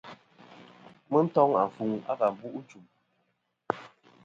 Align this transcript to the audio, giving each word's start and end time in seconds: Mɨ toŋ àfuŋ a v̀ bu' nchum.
Mɨ 1.09 1.19
toŋ 1.33 1.49
àfuŋ 1.63 1.91
a 2.11 2.13
v̀ 2.19 2.27
bu' 2.37 2.55
nchum. 2.59 2.83